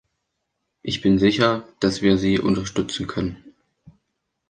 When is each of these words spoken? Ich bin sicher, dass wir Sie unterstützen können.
Ich 0.81 1.01
bin 1.01 1.19
sicher, 1.19 1.63
dass 1.79 2.01
wir 2.01 2.17
Sie 2.17 2.39
unterstützen 2.39 3.05
können. 3.05 3.53